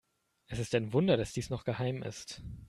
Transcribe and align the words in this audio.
Es 0.47 0.57
ist 0.57 0.73
ein 0.73 0.93
Wunder, 0.93 1.15
dass 1.15 1.31
dies 1.31 1.51
noch 1.51 1.63
geheim 1.63 2.01
ist. 2.01 2.41